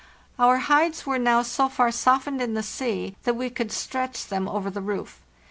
[0.39, 4.49] Our hides were now so far softened in the sea that we could stretch them
[4.49, 5.21] over the roof.